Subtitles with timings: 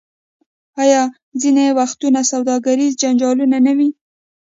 [0.83, 1.01] آیا
[1.41, 3.89] ځینې وختونه سوداګریز جنجالونه نه وي؟